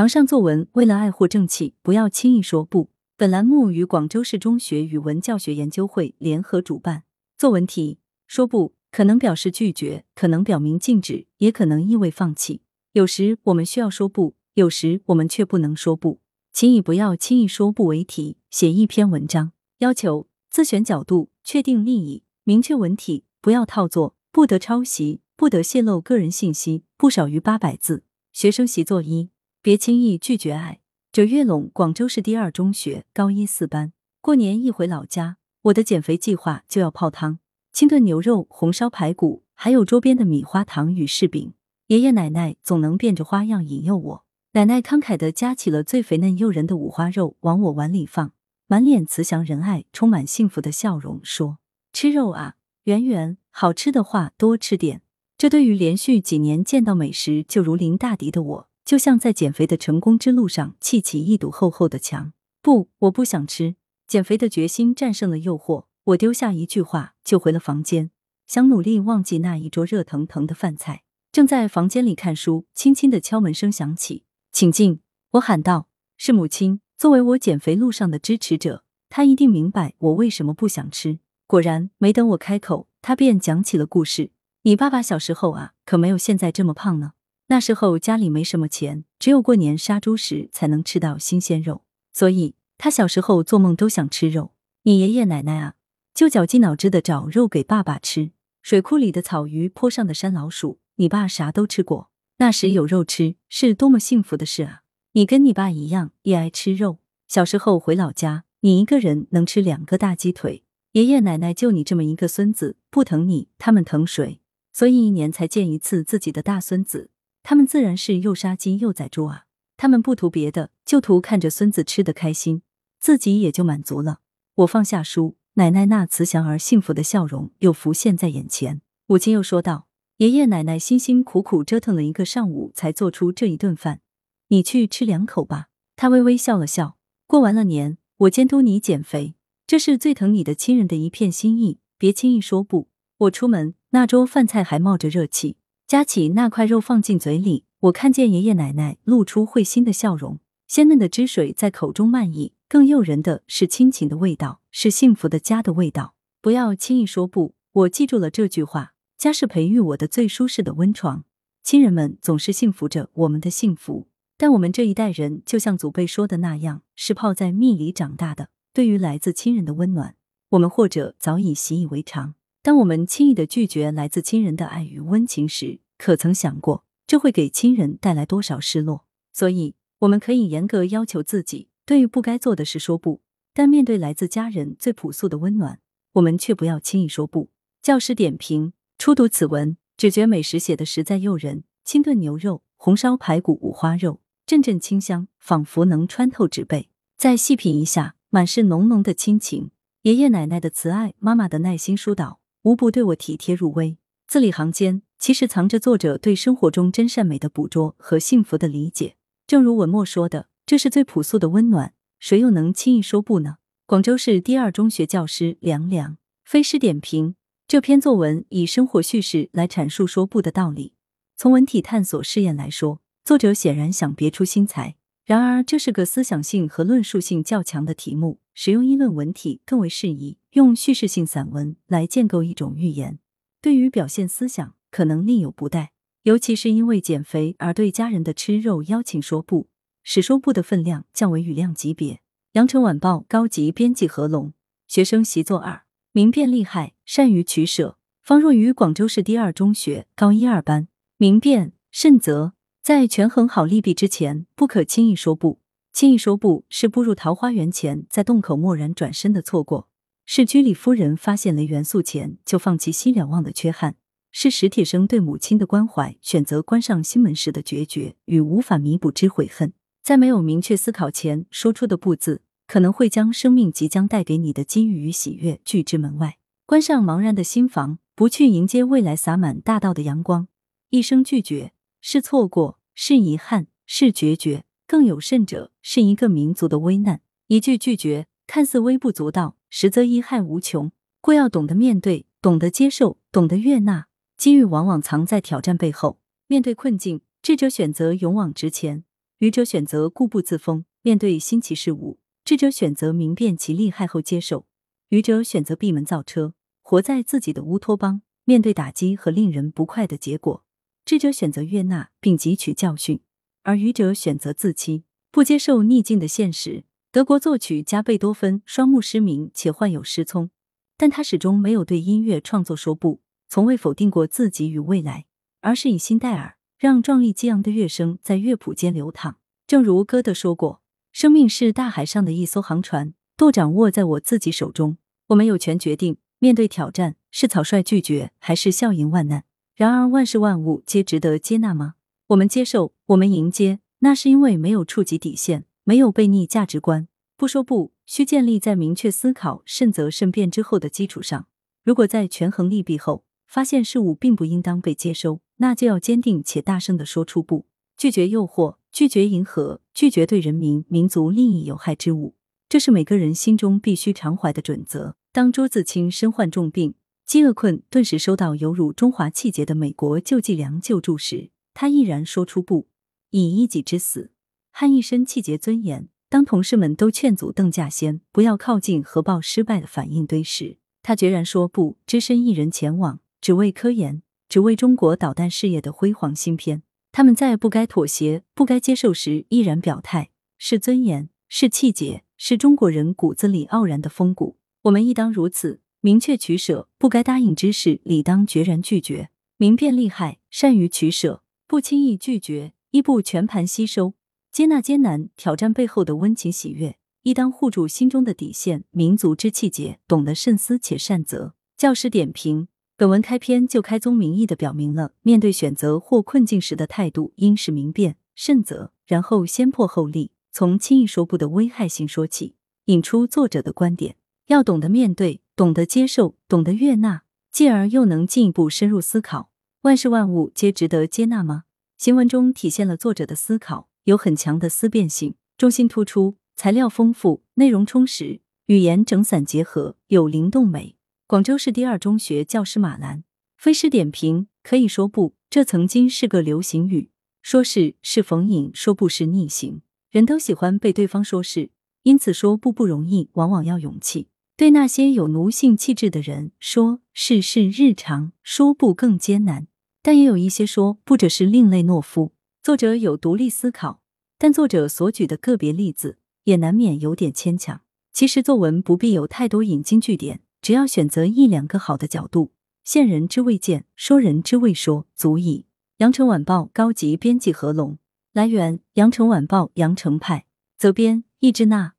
[0.00, 2.88] 堂上作文，为了爱护正气，不要轻易说不。
[3.18, 7.02] 本栏目与广州市中学语文教学研究会联合主办。
[7.36, 12.62] 作文题：说不可能表示拒绝，可能表明禁止，也可能意味放弃。
[12.94, 16.20] 有时我们需要说不，有时我们却不能说不。
[16.50, 19.52] 请以不要轻易说不为题，写一篇文章。
[19.80, 28.04] 要求：自选角度，确定立意，明确文体，不要套作，不得抄袭，不得泄露个人信息，不少于八百字。
[28.32, 29.28] 学生习作一。
[29.62, 30.80] 别轻易拒绝爱。
[31.12, 37.40] 九月陇广州市第二中学高一四班，过年一回老家，我的减肥计划就要泡汤：
[37.70, 41.52] 清炖牛肉、红烧排骨，还有桌边的米花糖与柿饼。
[41.88, 44.24] 爷爷奶奶总能变着花样引诱我。
[44.52, 48.32] 奶奶慷慨的夹起了最肥嫩诱人的五花肉往我碗里放，
[48.66, 51.58] 满脸慈祥仁爱、充满幸福的笑容，说
[51.92, 52.54] ：“吃肉啊，
[52.84, 55.02] 圆圆，好吃的话多吃点。”
[55.36, 58.69] 这对于连续几年见到美食就如临大敌的我。
[58.90, 62.32] 就像在减肥的成功之路上砌起一堵厚厚的墙。
[62.60, 63.76] 不，我不想吃。
[64.08, 68.10] 减肥的决心战胜了诱惑，我丢下一句话就回了房间，
[68.48, 71.04] 想努力忘记那一桌热腾腾的饭菜。
[71.30, 74.98] 正在房间里看书，轻轻的敲门声响起，请进。
[75.34, 75.86] 我喊道
[76.18, 81.20] ：“是母亲。”作为我减肥路上的支持者，她一定明白我为什么不想吃。
[81.46, 87.12] 果然，没等我开口，她便讲起了故事：“你爸爸小时候啊，可没有现在这么胖呢。”
[87.50, 94.52] 那时候家里没什么钱，只有过年杀猪时才能吃到新鲜肉，所以他小时候做梦都想吃肉。
[94.84, 95.74] 你爷爷奶奶啊，
[96.14, 98.30] 就绞尽脑汁的找肉给爸爸吃。
[98.62, 102.10] 水库里的草鱼，坡上的山老鼠，你爸啥都吃过。
[102.38, 104.82] 那时有肉吃，是多么幸福的事啊！
[105.14, 107.00] 你跟你爸一样，也爱吃肉。
[107.26, 110.62] 小时候回老家，你一个人能吃两个大鸡腿，
[110.92, 114.40] 爷爷奶奶就你这么一个孙子，不疼你，他们疼谁？
[114.72, 117.10] 所以一年才见一次自己的大孙子。
[117.42, 119.44] 他们自然是又杀鸡又宰猪啊！
[119.76, 122.62] 他们不图别的，就图看着孙子吃得开心，
[122.98, 124.20] 自己也就满足了。
[124.56, 128.82] 我放下书，奶奶那慈祥而幸福的笑容又浮现在眼前。
[129.06, 129.86] 母亲又说道
[130.18, 134.00] ：“爷爷奶奶辛辛苦苦折腾了一个上午，才做出这一顿饭，
[134.48, 136.96] 你去吃两口吧。”他微微笑了笑。
[137.26, 139.34] 过完了年，我监督你减肥，
[139.66, 142.88] 这是最疼你的亲人的一片心意，别轻易说不。
[143.18, 145.56] 我出门，那桌饭菜还冒着热气。
[145.90, 156.14] 夹起那块肉放进嘴里，我看见爷爷奶奶露出会心的笑容，鲜嫩的汁水在口中漫溢，更诱人的是亲情的味道，是幸福的家的味道。
[156.40, 158.92] 不要轻易说不，我记住了这句话。
[159.18, 161.24] 家是培育我的最舒适的温床，
[161.64, 164.06] 亲人们总是幸福着我们的幸福。
[164.36, 168.50] 但我们这一代人，就像祖辈说的那样，是泡在蜜里长大的。
[168.72, 170.14] 对于来自亲人的温暖，
[170.50, 172.36] 我们或者早已习以为常。
[172.62, 179.06] 当我们轻易的拒绝来自亲人的爱与温情时，可曾想过这会给亲人带来多少失落？
[179.32, 183.22] 所以，我们可以严格要求自己，对于不该做的事说不。
[183.54, 185.80] 但面对来自家人最朴素的温暖，
[186.12, 187.48] 我们却不要轻易说不。
[187.82, 196.90] 教师点评：初读此文，只觉美食写的实在诱人，清炖牛肉、红烧排骨、五花肉，阵阵清香，仿佛能穿透纸背。
[197.16, 199.70] 再细品一下，满是浓浓的亲情，
[200.02, 202.39] 爷爷奶奶的慈爱，妈妈的耐心疏导。
[202.62, 209.16] 无不对我体贴入微，字里行间其实藏着作者对生活中真善美的捕捉和幸福的理解。
[209.46, 213.56] 正如文墨说的，这是最朴素的温暖，谁又能轻易说不呢？
[213.86, 217.34] 广州市第二中学教师梁梁飞诗点评
[217.66, 220.92] 这篇作文，以生活叙事来阐述说不的道理。
[221.36, 224.96] 从文体探索试验来说，作者显然想别出心裁。
[225.24, 230.36] 然而，这是个思想性和论述性较强的题目，使用议论文体更为适宜。
[230.52, 233.20] 用叙事性散文来建构一种寓言，
[233.62, 235.92] 对于表现思想可能另有不待。
[236.24, 239.68] 尤其是因为减肥而对家人的吃肉邀请说不，
[240.02, 242.20] 使说不的分量降为语量级别。
[242.52, 244.52] 羊城晚报高级编辑何龙，
[244.88, 247.96] 学生习作二，明辨利害，善于取舍。
[248.20, 252.54] 方若于广州市第二中学高一二班，明辨慎择。
[252.82, 255.60] 在权衡好利弊之前，不可轻易说不。
[255.92, 259.88] 轻易说不是步入桃花源前，在洞口蓦然转身的错过；
[260.32, 263.94] 是居里夫人发现了元素前就放弃西了望的缺憾；
[264.30, 269.72] 是史铁生对母亲的关怀，选择关上心门时的决绝与无法弥补之悔恨。
[270.04, 276.36] 在没有明确思考前说出的不字，可能会将生命即将带给你的机遇与喜悦拒之门外。
[276.64, 280.46] 关上茫然的心房，不去迎接未来洒满大道的阳光。
[280.90, 281.72] 一声拒绝。
[282.00, 287.20] 是错过，是遗憾，是决绝，更有甚者，是一个民族的危难。
[287.48, 290.90] 一句拒绝，看似微不足道，实则贻害无穷。
[291.20, 294.08] 故要懂得面对，懂得接受，懂得悦纳。
[294.36, 296.18] 机遇往往藏在挑战背后。
[296.48, 299.04] 面对困境，智者选择勇往直前，
[299.38, 304.66] 愚者选择固步自封，面对新奇事物；智者选择明辨其利害后接受；
[305.10, 310.64] 愚者选择闭门造车，活在自己的乌托邦，面对打击和令人不快的结果；
[311.04, 313.20] 智者选择悦纳并汲取教训，
[313.62, 316.82] 而愚者选择自欺，不接受逆境的现实。
[317.12, 320.50] 德国作曲家贝多芬双目失明且患有失聪，
[320.96, 325.26] 但他始终没有对音乐创作说不，从未否定过自己与未来，
[325.60, 329.38] 而是以心代耳，让壮丽激昂的乐声在乐谱间流淌。
[329.66, 334.96] 正如歌德说过：“生命是大海上的一艘航船，舵掌握在我自己手中，
[335.30, 339.42] 我们有权决定面对挑战是草率拒绝还是笑迎万难。
[339.74, 341.94] 然而，万事万物皆值得接纳吗？
[342.28, 351.48] 我们接受，我们迎接，那是因为没有触及底线。”没有悖逆价值观，不说不，需建立在明确思考、慎则慎辩之后的基础上。
[351.82, 357.66] 如果在权衡利弊后，发现事物并不应当被接收，那就要坚定且大声的说出不，
[357.96, 362.36] 拒绝诱惑，拒绝迎合，拒绝对人民、民族利益有害之物。
[362.68, 365.16] 这是每个人心中必须常怀的准则。
[365.32, 366.94] 当朱自清身患重病、
[367.26, 372.86] 饥饿困顿时收到有辱中华气节的美国救济粮救助时，他毅然说出不，
[373.30, 374.30] 以一己之死。
[374.80, 376.08] 汉一身气节尊严。
[376.30, 386.82] 当同事们都劝阻邓稼先不要靠近核爆失败的反应堆时，他决然说不，只身一人前往，只为科研，只为中国导弹事业的辉煌新篇。
[387.12, 394.56] 他们在不该妥协、不该接受时毅然表态，是尊严，是气节，是中国人骨子里傲然的风骨。
[394.84, 399.28] 我们亦当如此，明确取舍，不该答应之事，理当决然拒绝。
[399.58, 404.14] 明辨利害，善于取舍，不轻易拒绝，亦不全盘吸收。
[404.52, 408.84] 接纳艰难挑战背后的温情喜悦，亦当护住心中的底线。
[408.90, 411.54] 民族之气节，懂得慎思且善择。
[411.76, 412.66] 教师点评：
[412.96, 420.32] 本文开篇就开宗明义的表明了，面对选择或困境时的态度，应是明辨、慎择，然后先破后立。
[420.50, 422.56] 从轻易说不的危害性说起，
[422.86, 424.16] 引出作者的观点：
[424.48, 429.52] 要懂得面对，懂得接受，懂得悦纳，继而又能进一步深入思考：
[429.82, 431.62] 万事万物皆值得接纳吗？
[431.96, 433.89] 行文中体现了作者的思考。
[434.04, 440.96] 有很强的思辨性，中心突出，材料丰富，内容充实，语言整散结合，有灵动美。
[441.26, 443.24] 广州市第二中学教师马兰，
[443.56, 447.10] 非诗点评可以说不，这曾经是个流行语。
[447.42, 449.82] 说是是逢迎，说不是逆行。
[450.10, 451.70] 人都喜欢被对方说是，
[452.02, 454.28] 因此说不不容易，往往要勇气。
[454.56, 459.68] 对那些有奴性气质的人，说是是日常，说不更艰难。
[460.02, 462.32] 但也有一些说不者是另类懦夫。
[462.62, 464.02] 作者有独立思考，
[464.36, 467.80] 但作者所举的个别例子也难免有点牵强。
[468.12, 472.52] 其实作文不必有太多引经据典，只要选择一两个好的角度，
[472.84, 475.64] 见人之未见，说人之未说，足矣。
[475.98, 477.96] 羊城晚报高级编辑何龙，
[478.34, 480.44] 来源：羊城晚报羊城派，
[480.76, 481.94] 责编：易志娜。